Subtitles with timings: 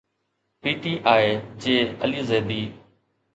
[0.61, 1.27] P T I
[1.61, 2.61] جي علي زيدي